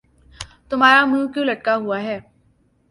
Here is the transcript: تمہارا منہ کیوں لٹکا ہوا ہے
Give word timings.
تمہارا 0.69 1.01
منہ 1.11 1.31
کیوں 1.33 1.45
لٹکا 1.49 1.73
ہوا 1.83 1.97
ہے 2.07 2.17